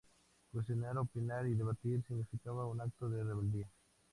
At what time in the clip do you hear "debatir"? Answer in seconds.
1.61-2.01